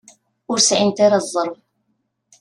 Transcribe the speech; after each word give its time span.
Ur 0.51 0.59
sɛint 0.67 0.97
ara 1.05 1.19
zzerb. 1.25 1.55